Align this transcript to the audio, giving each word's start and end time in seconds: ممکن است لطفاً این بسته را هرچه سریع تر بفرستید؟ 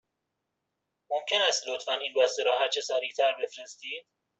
ممکن 1.09 1.41
است 1.41 1.67
لطفاً 1.67 1.93
این 1.93 2.13
بسته 2.13 2.43
را 2.43 2.59
هرچه 2.59 2.81
سریع 2.81 3.11
تر 3.11 3.33
بفرستید؟ 3.43 4.05